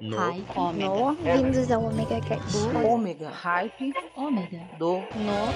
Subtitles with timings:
[0.00, 0.16] No.
[0.16, 0.44] Hype.
[0.56, 1.22] Ômega.
[1.22, 1.74] Bem-vindos é.
[1.74, 3.30] ao Omega cat, Do Ômega.
[3.30, 3.92] Hype.
[4.14, 4.60] Ômega.
[4.78, 4.98] Do.
[4.98, 5.48] No.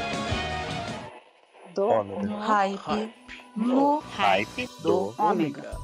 [1.72, 1.88] Do.
[1.88, 2.38] Ômega.
[2.38, 3.14] Hype.
[3.56, 3.98] No.
[3.98, 4.68] Hype.
[4.82, 5.14] Do.
[5.16, 5.78] Ômega.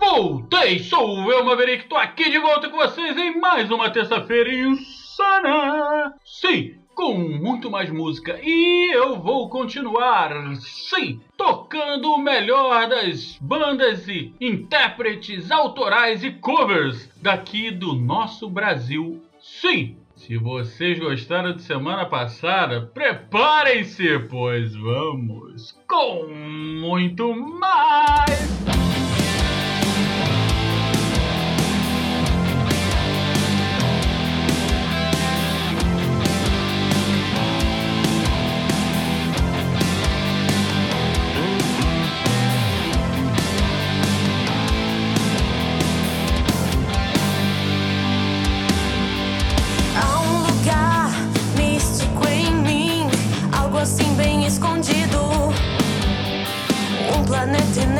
[0.00, 0.80] Voltei!
[0.80, 1.88] Sou o Velma Maverick.
[1.88, 6.12] Tô aqui de volta com vocês em mais uma terça-feira insana.
[6.24, 8.40] Sim, com muito mais música.
[8.42, 17.08] E eu vou continuar, sim, tocando o melhor das bandas e intérpretes autorais e covers
[17.20, 19.96] daqui do nosso Brasil, sim.
[20.16, 28.75] Se vocês gostaram de semana passada, preparem-se, pois vamos com muito mais!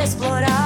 [0.06, 0.65] explorar.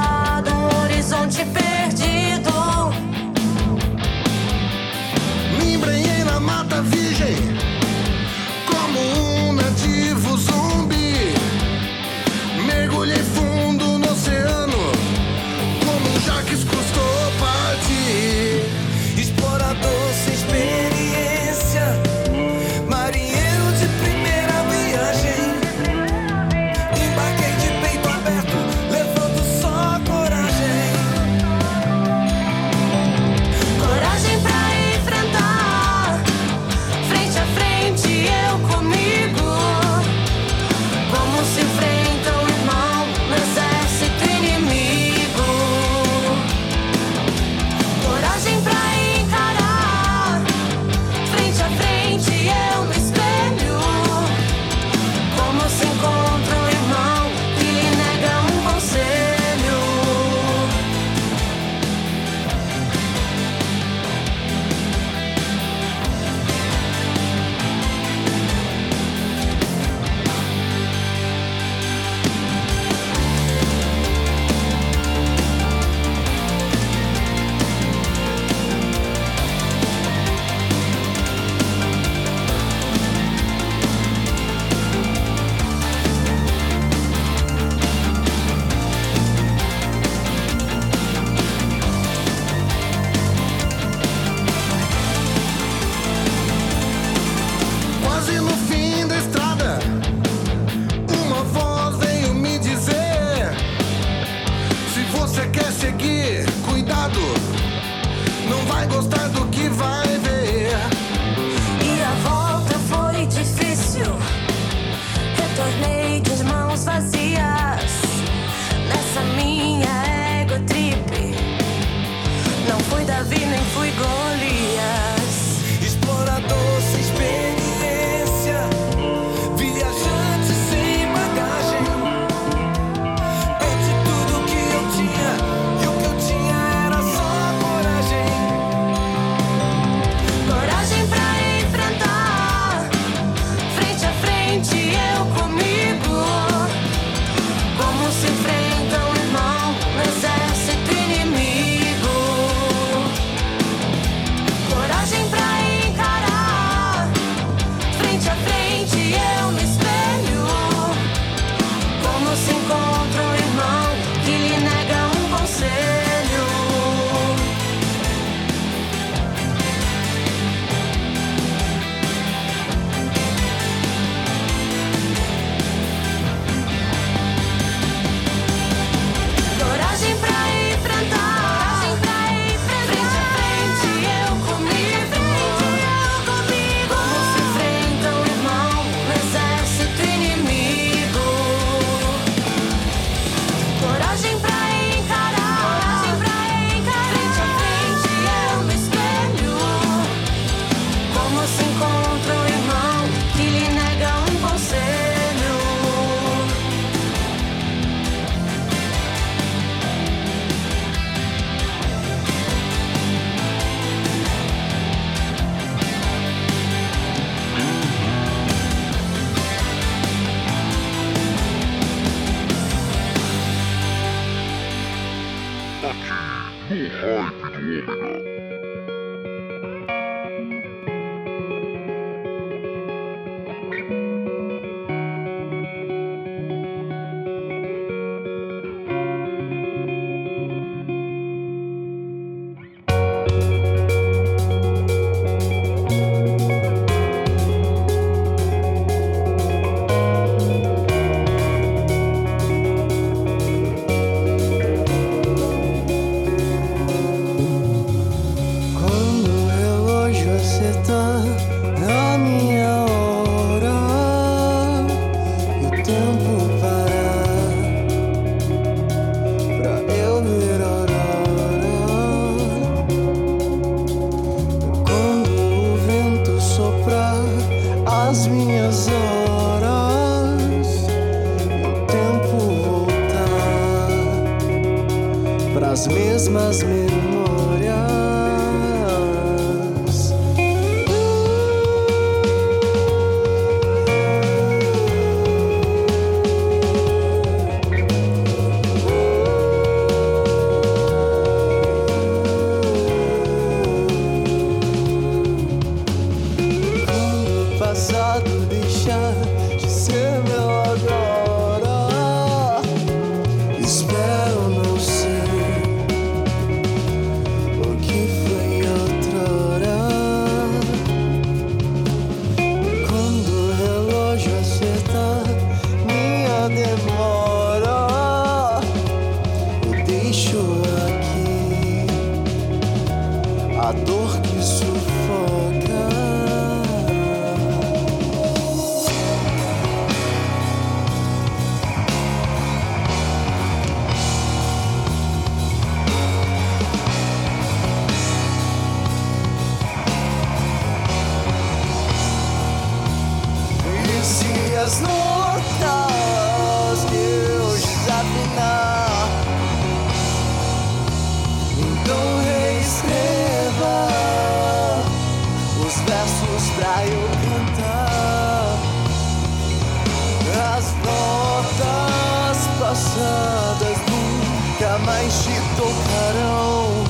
[374.81, 376.85] Nunca mais te tocarão,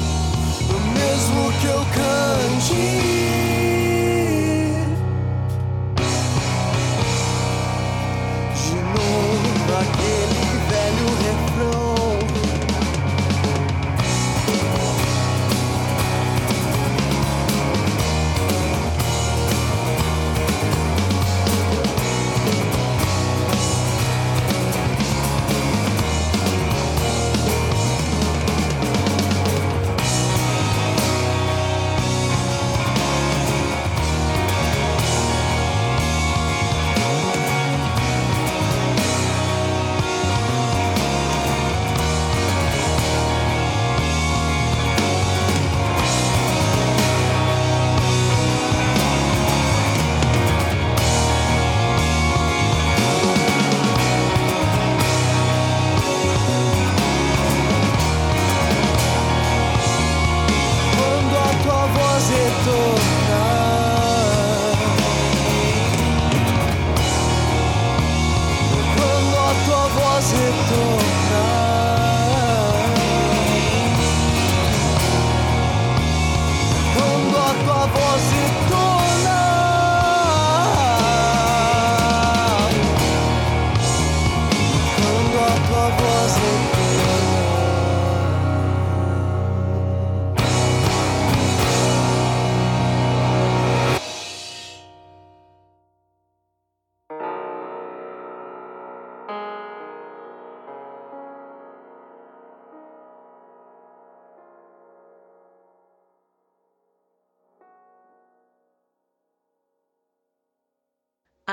[0.94, 3.19] mesmo que eu cante.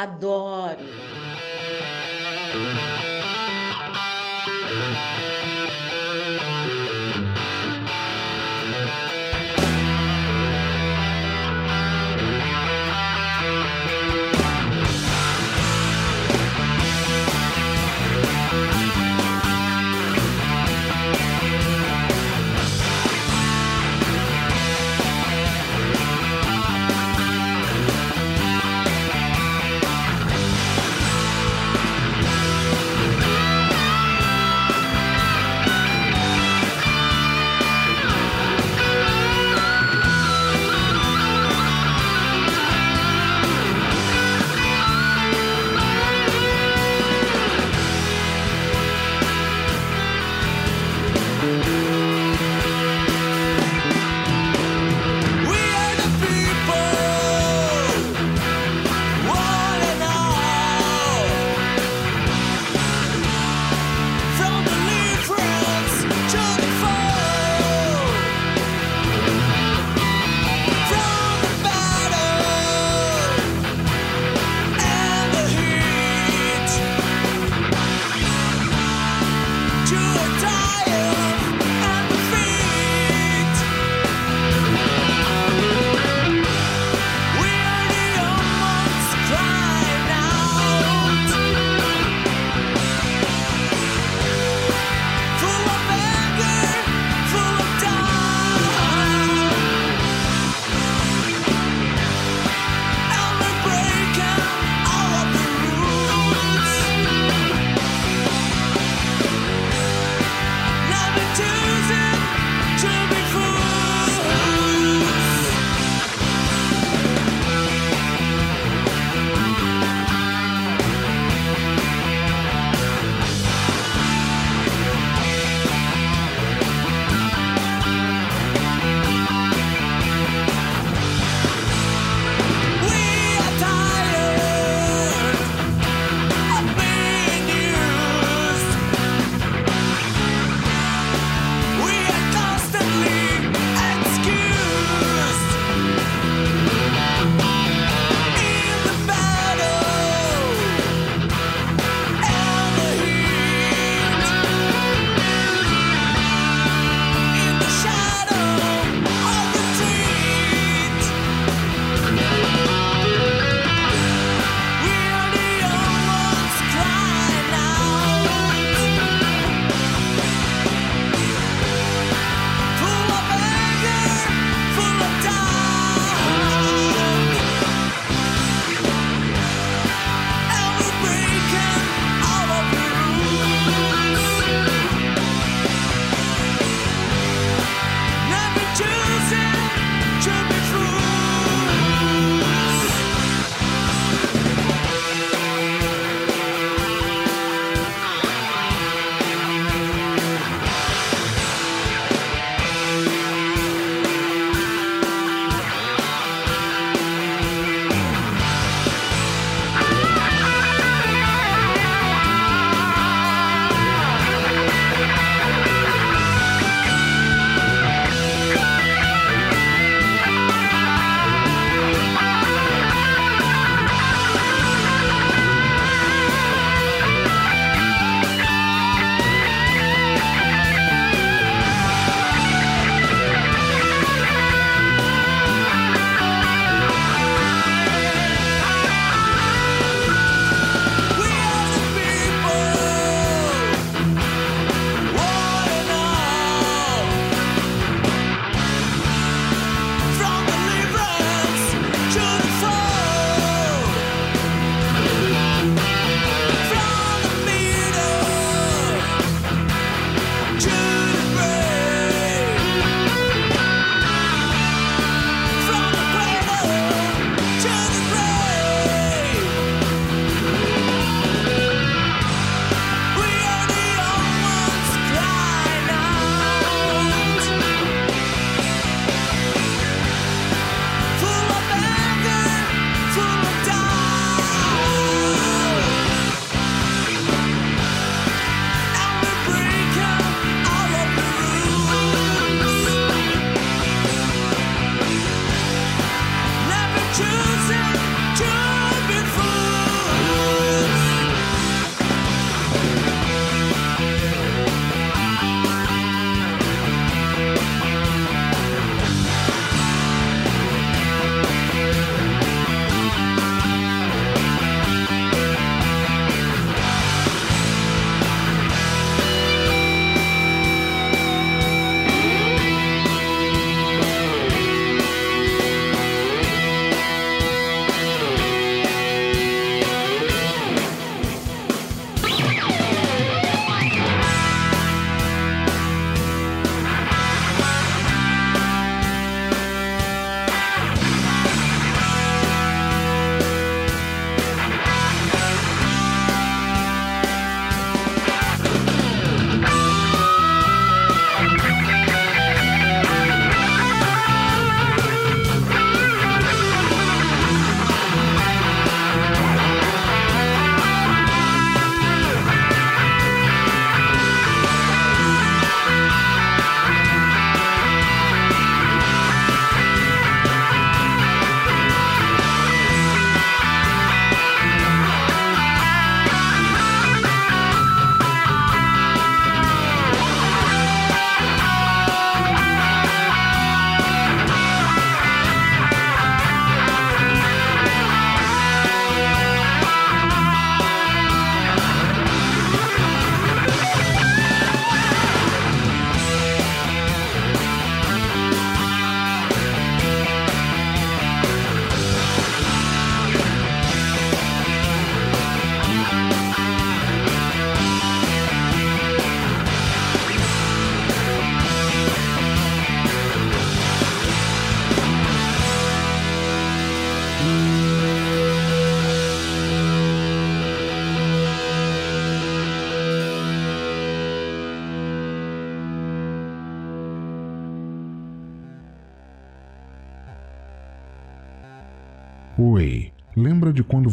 [0.02, 0.78] Adoro.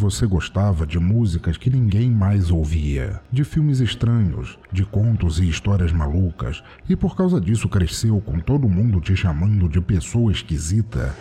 [0.05, 5.93] Você gostava de músicas que ninguém mais ouvia, de filmes estranhos, de contos e histórias
[5.93, 11.17] malucas, e por causa disso cresceu com todo mundo te chamando de pessoa esquisita?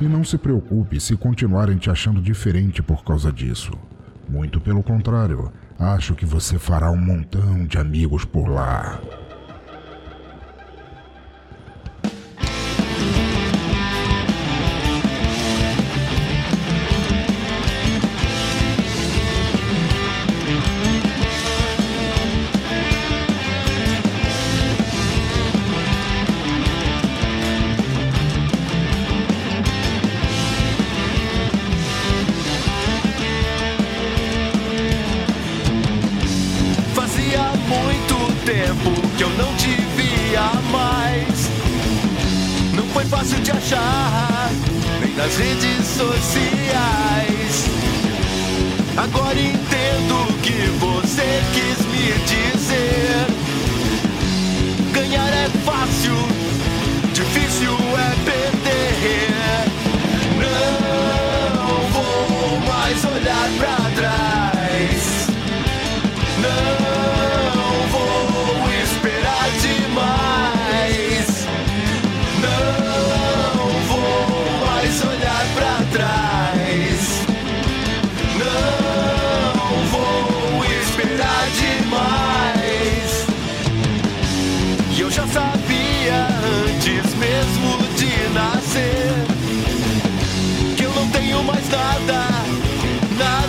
[0.00, 3.72] E não se preocupe se continuarem te achando diferente por causa disso.
[4.28, 9.00] Muito pelo contrário, acho que você fará um montão de amigos por lá.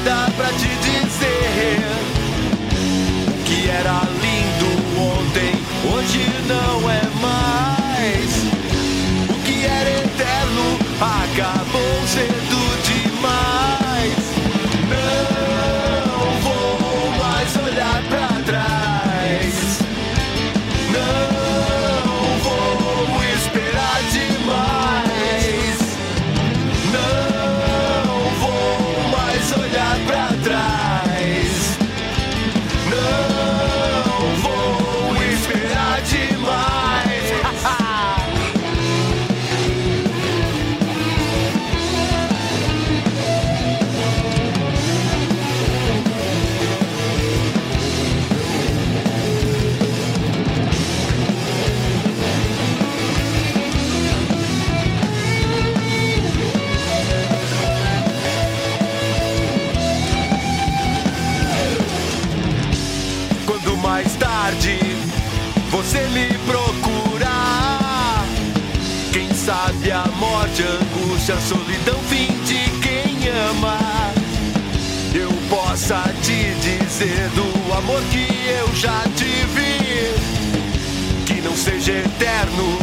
[0.06, 1.82] Nada pra te dizer
[3.46, 5.54] que era lindo ontem,
[5.92, 7.09] hoje não é
[71.48, 73.78] solidão fim de quem ama,
[75.14, 80.14] eu possa te dizer do amor que eu já tive.
[81.26, 82.78] Que não seja eterno,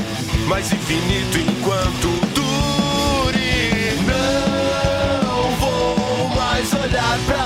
[0.47, 3.93] mas infinito enquanto dure.
[4.07, 7.46] Não vou mais olhar pra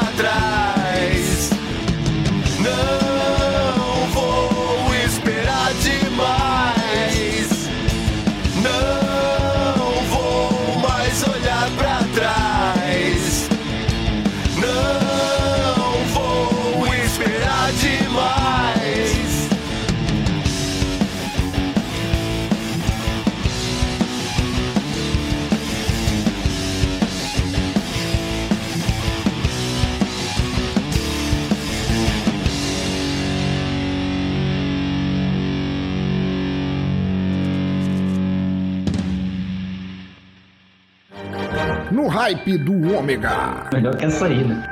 [42.20, 43.64] hype do Ômega.
[43.72, 44.62] Melhor que essa aí, né?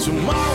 [0.00, 0.47] tomorrow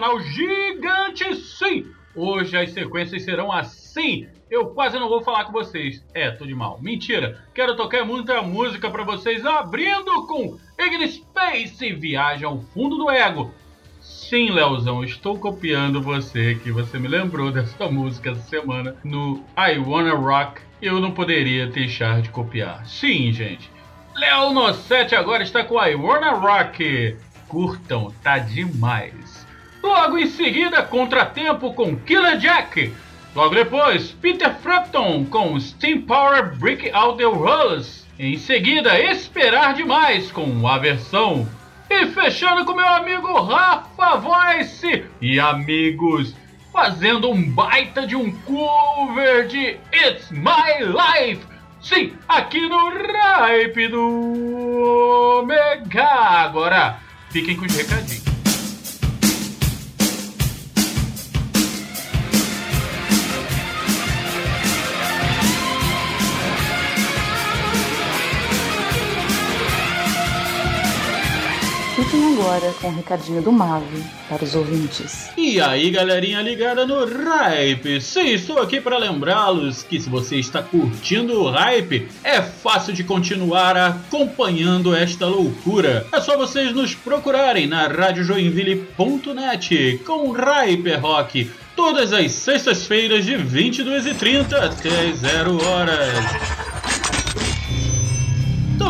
[0.00, 1.86] Nacional gigante, sim!
[2.16, 4.26] Hoje as sequências serão assim.
[4.50, 6.02] Eu quase não vou falar com vocês.
[6.14, 6.80] É, tô de mal.
[6.80, 7.44] Mentira.
[7.54, 13.52] Quero tocar muita música para vocês, abrindo com Ignis Space Viagem ao Fundo do Ego.
[14.00, 19.78] Sim, Leozão, estou copiando você, que você me lembrou dessa música essa semana no I
[19.78, 20.62] Wanna Rock.
[20.80, 22.86] Eu não poderia deixar de copiar.
[22.86, 23.70] Sim, gente.
[24.16, 24.50] Léo
[25.18, 27.18] agora está com I Wanna Rock.
[27.46, 29.29] Curtam, tá demais.
[29.82, 32.92] Logo em seguida, Contratempo com Killer Jack.
[33.34, 38.06] Logo depois, Peter Frampton com Steam Power Break Out the Rules.
[38.18, 41.48] Em seguida, Esperar Demais com a versão.
[41.88, 46.34] E fechando com meu amigo Rafa Voice e amigos,
[46.72, 51.44] fazendo um baita de um cover de It's My Life.
[51.80, 56.04] Sim, aqui no Ripe do Omega.
[56.04, 56.98] Agora,
[57.30, 58.29] fiquem com os recadinhos.
[72.10, 75.30] Fiquem agora com o recadinho do Mave para os ouvintes.
[75.36, 78.00] E aí, galerinha ligada no Hype?
[78.00, 83.04] Sim, estou aqui para lembrá-los que se você está curtindo o Hype, é fácil de
[83.04, 86.04] continuar acompanhando esta loucura.
[86.10, 91.48] É só vocês nos procurarem na radiojoinville.net com Hyper Rock.
[91.76, 96.69] Todas as sextas-feiras de 22h30 até 0 horas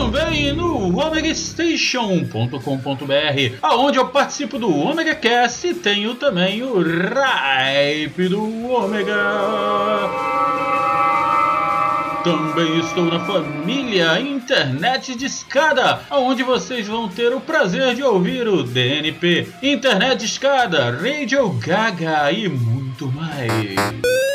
[0.01, 8.73] também no omegastation.com.br, aonde eu participo do Omega Cast e tenho também o Ripe do
[8.73, 9.15] Omega.
[12.25, 18.49] Também estou na família Internet de Escada, onde vocês vão ter o prazer de ouvir
[18.49, 24.30] o DNP, Internet de Escada, Radio Gaga e muito mais.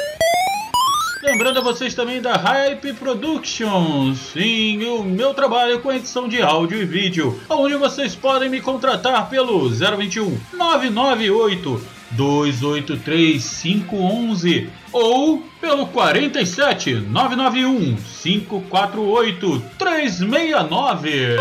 [1.25, 6.79] Lembrando a vocês também da Hype Productions, sim, o meu trabalho com edição de áudio
[6.79, 16.93] e vídeo, onde vocês podem me contratar pelo 021 998 283 511 ou pelo 47
[16.93, 21.37] 991 548 369.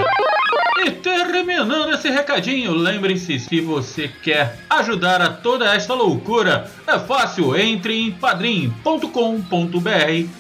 [0.77, 7.57] E terminando esse recadinho, lembre-se, se você quer ajudar a toda esta loucura, é fácil,
[7.57, 9.09] entre em padrim.com.br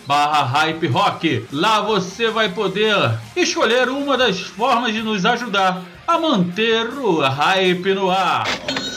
[0.07, 1.47] barra hype rock.
[1.53, 2.97] Lá você vai poder
[3.37, 8.47] escolher uma das formas de nos ajudar a manter o hype no ar.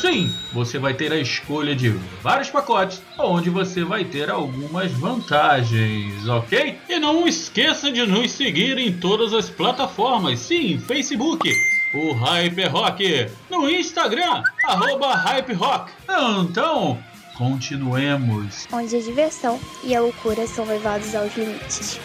[0.02, 1.90] Sim, você vai ter a escolha de
[2.22, 6.78] vários pacotes, onde você vai ter algumas vantagens, ok?
[6.88, 11.52] E não esqueça de nos seguir em todas as plataformas, sim, Facebook,
[11.94, 15.92] o Hype Rock, no Instagram, arroba Hype Rock.
[16.42, 16.98] Então,
[17.36, 18.68] continuemos.
[18.72, 22.00] Onde a diversão e a loucura são levados aos limites.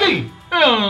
[0.00, 0.30] Sim,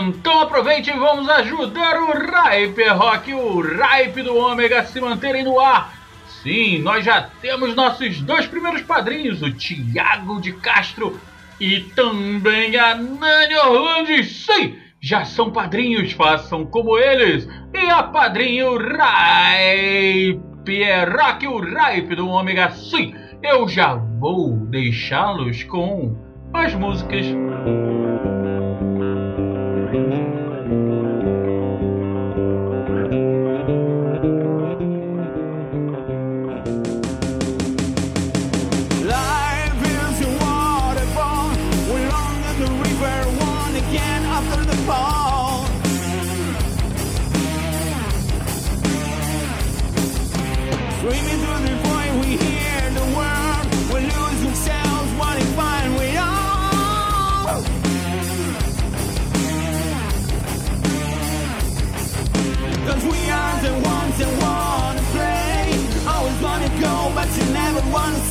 [0.07, 5.43] então aproveite e vamos ajudar o Hyper Rock, o Hype do Ômega a se manterem
[5.43, 5.93] no ar.
[6.41, 11.19] Sim, nós já temos nossos dois primeiros padrinhos, o Tiago de Castro
[11.59, 14.45] e também a Nani Orlandes.
[14.45, 17.49] Sim, já são padrinhos, façam como eles.
[17.73, 20.39] E a padrinho Hype
[20.83, 22.71] é Rock, o Hype do Ômega.
[22.71, 26.15] Sim, eu já vou deixá-los com
[26.53, 27.25] as músicas.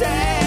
[0.01, 0.40] Say.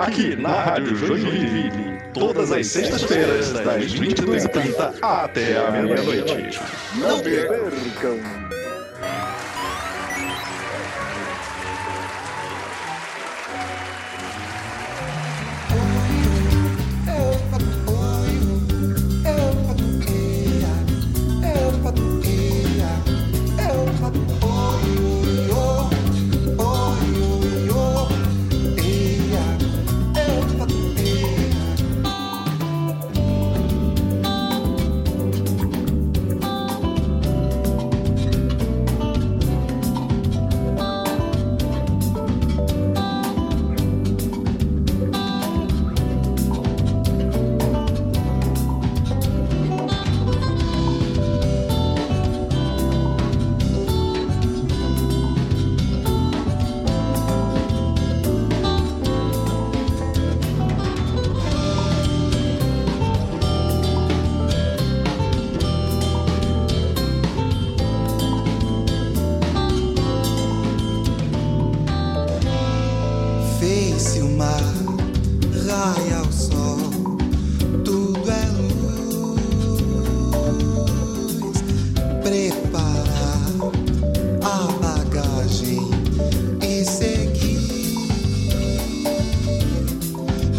[0.00, 6.60] aqui na Rádio Joinville, todas as sextas-feiras, das 22h30 até a meia-noite.
[6.96, 8.49] Não percam!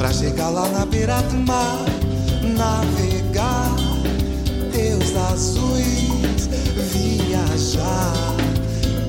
[0.01, 1.85] Pra chegar lá na beira do mar,
[2.57, 3.69] navegar,
[4.73, 6.49] teus azuis,
[6.91, 8.11] viajar,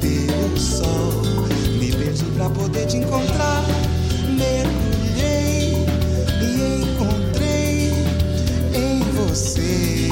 [0.03, 1.23] ter sol.
[1.81, 3.65] Me perdi pra poder te encontrar,
[4.37, 5.87] mergulhei
[6.43, 7.95] e encontrei
[8.75, 10.11] em você.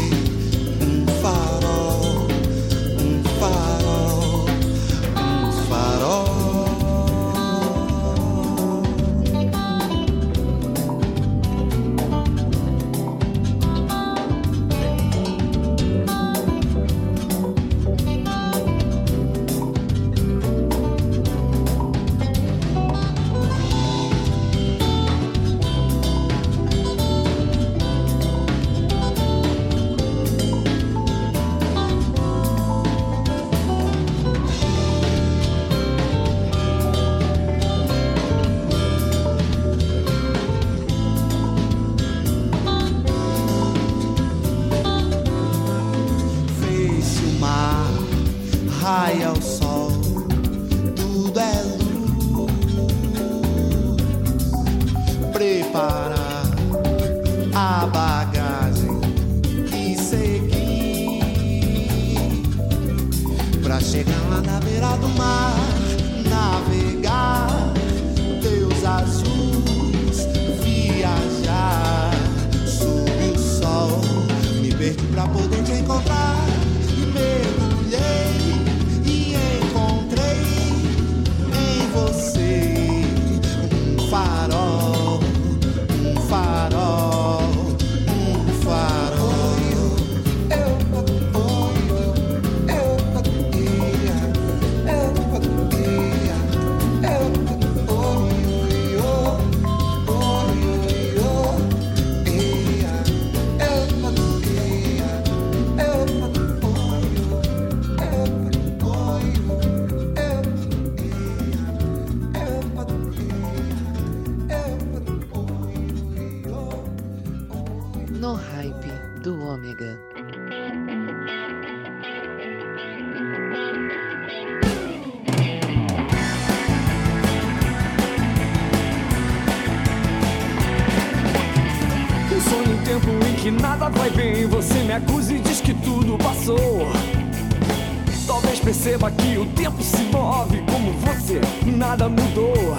[139.00, 142.76] Perceba que o tempo se move como você, nada mudou.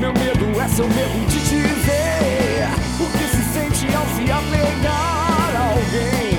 [0.00, 2.68] Meu medo é seu medo de dizer
[2.98, 6.34] o que se sente ao se apegar a alguém.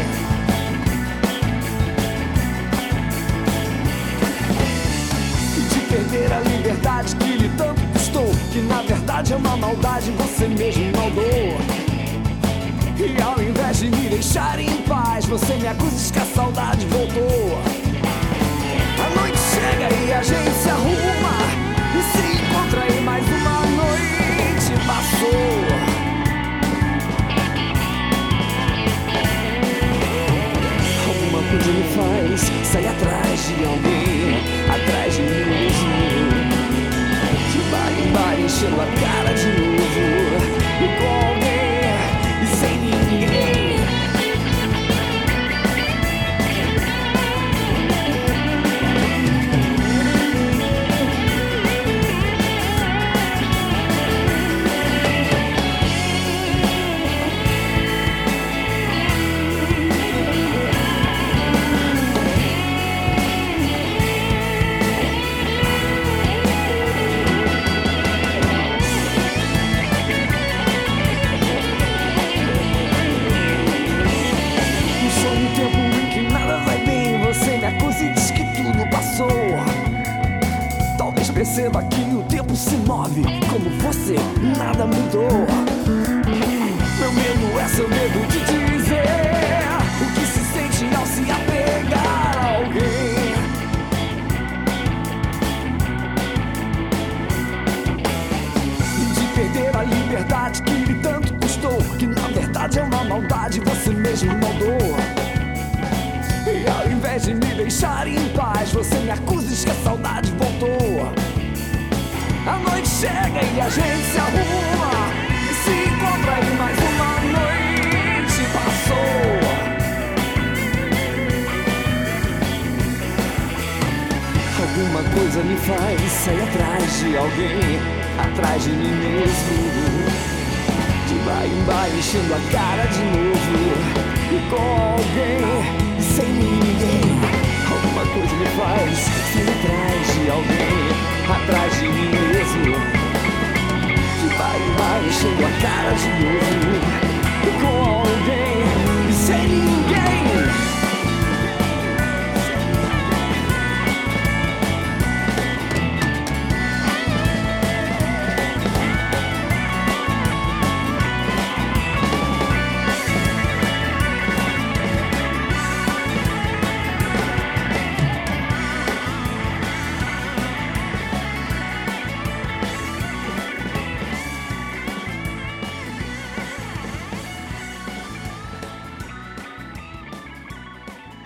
[5.57, 10.11] E de perder a liberdade que lhe tanto custou, que na verdade é uma maldade,
[10.11, 11.57] você mesmo maldou.
[12.97, 16.85] E ao invés de me deixar em paz, você me acusa de que a saudade
[16.87, 17.84] voltou.
[19.87, 21.37] E a gente arruma
[21.93, 25.65] e se encontra e mais uma noite passou.
[31.07, 34.39] Alguma coisa me faz sair atrás de alguém,
[34.73, 35.95] atrás de mim mesmo.
[37.51, 40.03] De bar em bar enchendo a cara de novo
[40.81, 41.15] e com.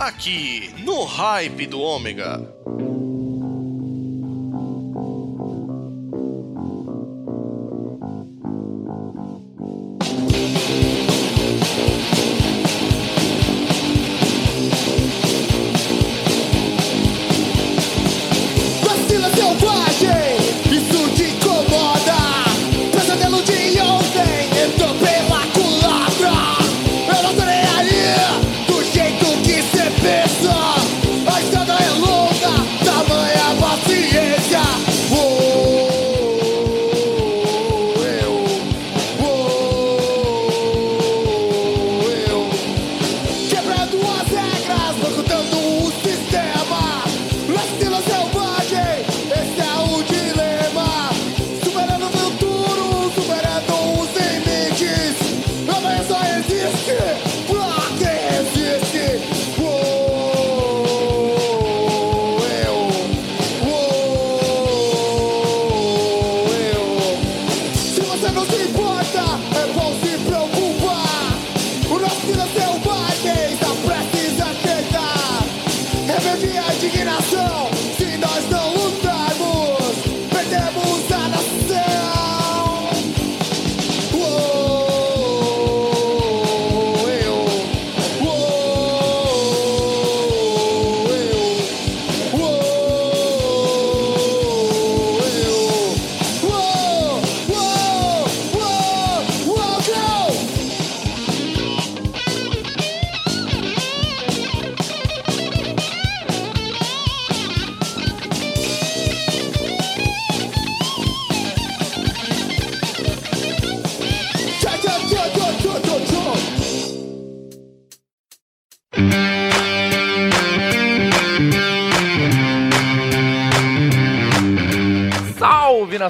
[0.09, 2.41] aqui no Hype do Ômega.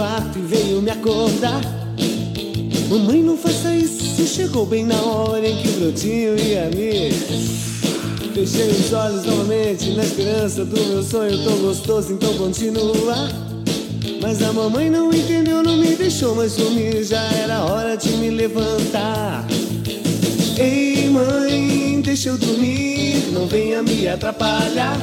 [0.04, 1.62] Quarto e veio me acordar.
[2.89, 7.10] Mamãe, não faça isso, chegou bem na hora em que o brotinho ia me.
[8.34, 13.30] Fechei os olhos novamente na esperança do meu sonho tão gostoso, então continua.
[14.22, 18.30] Mas a mamãe não entendeu, não me deixou mais dormir, já era hora de me
[18.30, 19.47] levantar.
[20.58, 24.97] Ei, mãe, deixa eu dormir, não venha me atrapalhar.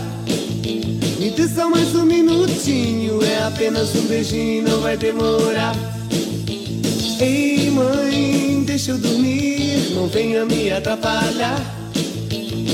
[1.20, 5.76] Me dê só mais um minutinho, é apenas um beijinho, não vai demorar.
[7.20, 11.60] Ei, mãe, deixa eu dormir, não venha me atrapalhar.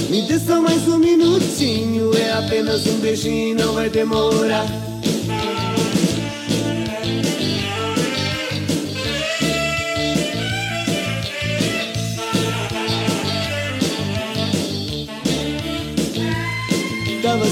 [0.08, 4.64] Me dê só mais um minutinho, é apenas um beijinho, não vai demorar.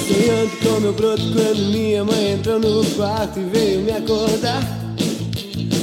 [0.07, 4.63] Sonhando com meu broto quando minha mãe entrou no quarto e veio me acordar.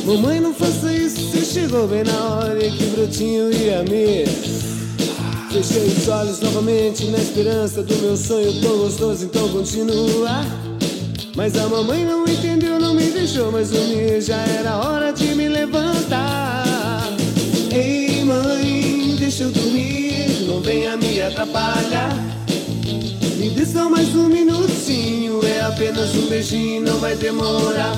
[0.05, 4.25] Mamãe, não faça isso, você chegou bem na hora em que brotinho ia me.
[5.51, 10.45] Fechei os olhos novamente na esperança do meu sonho tão gostoso, então continua.
[11.35, 15.49] Mas a mamãe não entendeu, não me deixou mais dormir, já era hora de me
[15.49, 17.07] levantar.
[17.73, 22.30] Ei, mãe, deixa eu dormir, não venha me atrapalhar.
[23.41, 27.97] Me dê só mais um minutinho, é apenas um beijinho, não vai demorar.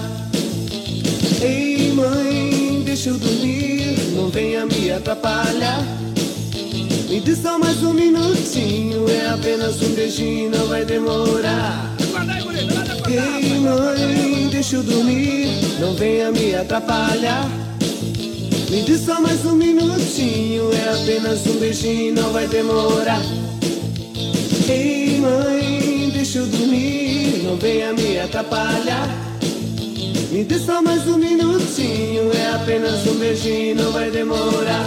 [1.42, 5.86] Ei, mãe, deixa eu dormir, não venha me atrapalhar.
[7.10, 11.94] Me dê só mais um minutinho, é apenas um beijinho, não vai demorar.
[13.10, 17.50] Ei, mãe, deixa eu dormir, não venha me atrapalhar.
[18.70, 23.22] Me dê só mais um minutinho, é apenas um beijinho, não vai demorar.
[24.70, 25.03] Ei,
[26.34, 29.08] deixa dormir, não venha me atrapalhar.
[30.32, 34.84] Me dê só mais um minutinho, é apenas um beijinho, não vai demorar.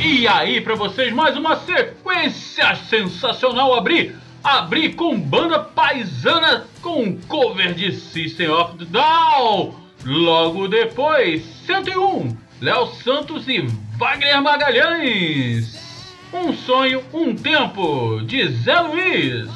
[0.00, 3.74] E aí, pra vocês, mais uma sequência sensacional.
[3.74, 4.16] Abri,
[4.48, 9.74] abri com banda paisana com cover de System of the Down.
[10.06, 13.66] Logo depois, 101, Léo Santos e
[13.98, 16.16] Wagner Magalhães.
[16.32, 19.50] Um sonho, um tempo, de Zé Luiz.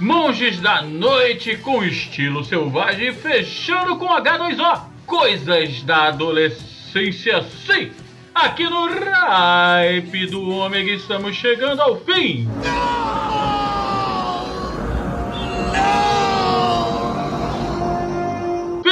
[0.00, 4.82] Monges da Noite com estilo selvagem, fechando com H2O.
[5.04, 7.90] Coisas da adolescência, sim.
[8.34, 12.48] Aqui no Hype do Ômega estamos chegando ao fim.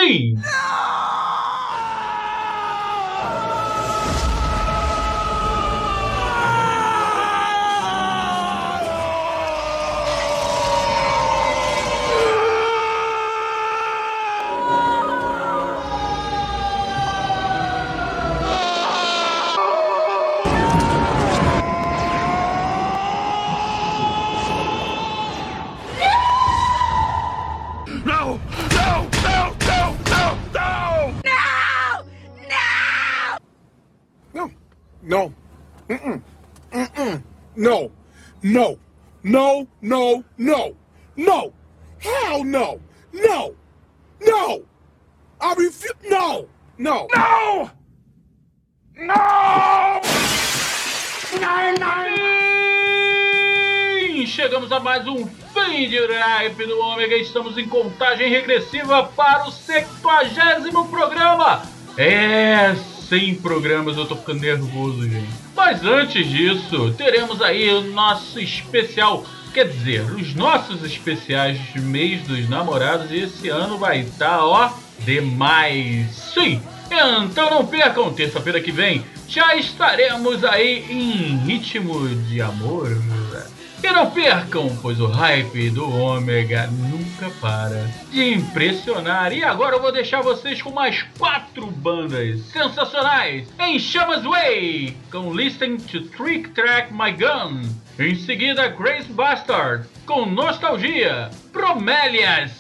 [0.08, 0.34] mean?
[0.36, 1.15] No!
[35.06, 35.32] No!
[35.88, 36.20] Mm-mm.
[36.72, 37.22] Mm-mm.
[37.54, 37.92] No!
[38.42, 38.76] No!
[39.22, 39.68] No!
[39.80, 40.24] No!
[41.16, 41.52] No!
[42.00, 42.80] Hell no!
[43.12, 43.54] No!
[44.20, 44.62] No!
[45.40, 45.92] I refuse.
[46.10, 46.48] No!
[46.76, 47.06] No!
[47.14, 47.70] No!
[48.96, 50.00] No!
[54.00, 57.14] Sim, chegamos a mais um fim de Hype do Ômega.
[57.14, 59.86] Estamos em contagem regressiva para o 70
[60.90, 61.62] programa.
[61.96, 62.74] É,
[63.08, 65.28] 100 programas, eu tô ficando nervoso, gente.
[65.54, 69.24] Mas antes disso, teremos aí o nosso especial.
[69.52, 73.10] Quer dizer, os nossos especiais de mês dos namorados.
[73.10, 74.70] E esse ano vai estar, ó,
[75.04, 76.10] demais.
[76.34, 76.60] Sim,
[77.24, 82.88] então não percam, terça-feira que vem já estaremos aí em ritmo de amor.
[83.82, 89.32] E não percam, pois o hype do Ômega nunca para de impressionar.
[89.32, 95.32] E agora eu vou deixar vocês com mais quatro bandas sensacionais em Chamas Way, com
[95.32, 97.62] Listen to Trick Track My Gun.
[97.98, 102.52] Em seguida, Grace Bastard, com Nostalgia, Bromélias,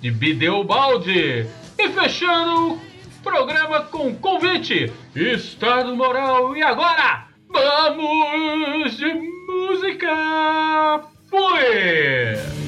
[0.00, 1.46] de Bideobaldi.
[1.78, 2.80] E fechando o
[3.22, 6.56] programa com convite, Estado Moral.
[6.56, 11.02] E agora, vamos de música.
[11.28, 12.67] Fui!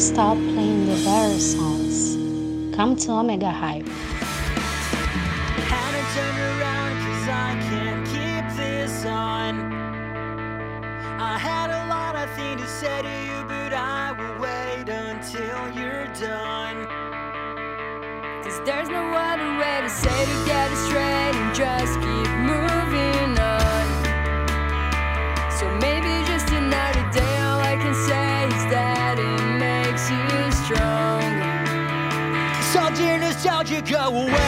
[0.00, 2.16] stop playing the better songs.
[2.76, 3.88] Come to Omega Hype.
[5.66, 9.72] Had to turn around cause I can't keep this on.
[11.20, 15.68] I had a lot of things to say to you, but I will wait until
[15.76, 16.86] you're done.
[18.44, 22.27] Cause there's no other way to say to get it straight and just keep
[34.08, 34.47] away.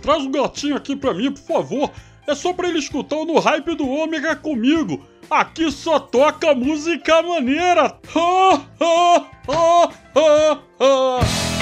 [0.00, 1.90] Traz um gatinho aqui pra mim, por favor.
[2.26, 5.04] É só pra ele escutar o No Hype do Ômega comigo.
[5.30, 7.98] Aqui só toca música maneira.
[8.14, 11.53] Ha, ha, ha, ha, ha.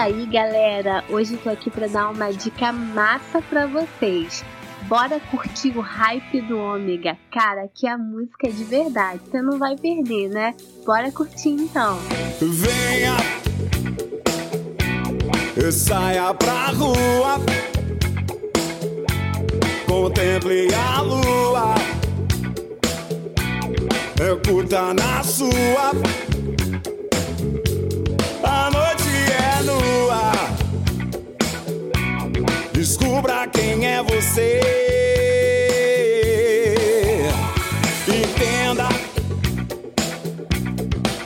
[0.00, 1.04] Fala aí, galera!
[1.10, 4.42] Hoje tô aqui pra dar uma dica massa pra vocês.
[4.84, 7.18] Bora curtir o hype do Ômega.
[7.30, 9.20] Cara, que a música é de verdade.
[9.30, 10.54] Você não vai perder, né?
[10.86, 11.98] Bora curtir então.
[12.40, 13.14] Venha,
[15.70, 17.36] saia pra rua,
[19.86, 21.74] contemple a lua,
[24.48, 25.92] curta na sua.
[28.42, 28.79] A
[33.20, 34.60] descubra quem é você.
[38.08, 38.88] Entenda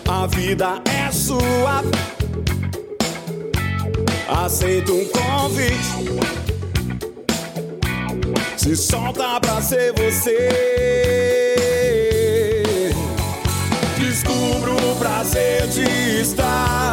[0.08, 1.84] a vida é sua.
[4.28, 5.94] Aceita um convite.
[8.56, 10.48] Se solta pra ser você.
[13.98, 16.92] Descubra o prazer de estar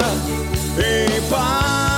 [0.78, 1.91] em paz.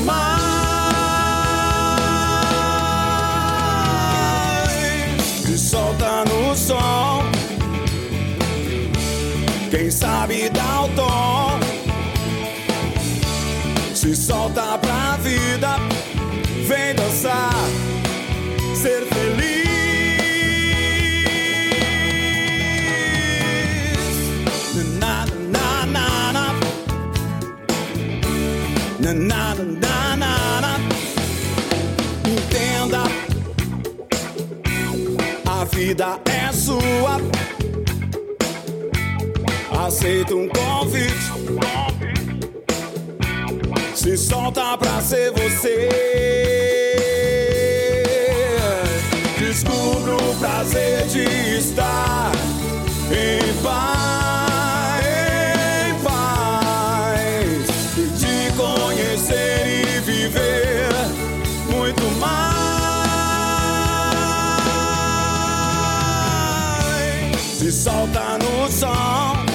[0.00, 0.40] Mais.
[5.42, 7.22] Se solta no som.
[9.70, 11.60] Quem sabe dá o tom.
[13.94, 15.76] Se solta pra vida.
[16.66, 17.79] Vem dançar.
[32.26, 33.02] Entenda.
[35.46, 37.20] A vida é sua.
[39.84, 41.30] Aceita um convite.
[43.94, 45.88] Se solta pra ser você.
[49.38, 51.24] Descubra o prazer de
[51.58, 52.30] estar
[53.10, 54.19] em paz,
[67.70, 69.46] Se solta no som.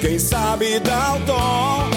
[0.00, 1.88] Quem sabe dá o tom.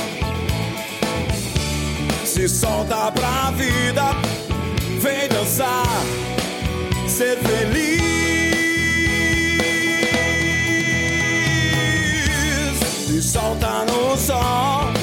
[2.23, 4.15] Se solta pra vida.
[5.01, 6.03] Vem dançar,
[7.07, 8.03] ser feliz.
[13.07, 14.93] Se solta no som.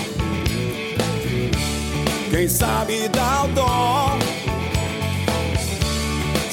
[2.30, 4.18] Quem sabe dá o tom.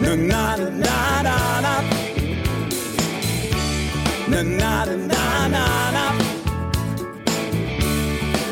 [0.00, 1.74] Na na na na na na.
[4.28, 4.84] Na na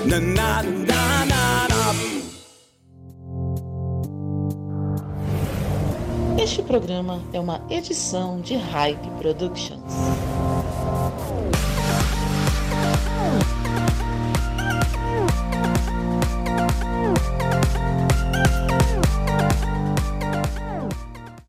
[0.07, 0.76] na na
[6.47, 9.86] Este programa é uma edição de Hype Productions.